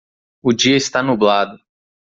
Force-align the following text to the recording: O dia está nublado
O 0.41 0.51
dia 0.51 0.75
está 0.75 1.03
nublado 1.03 1.61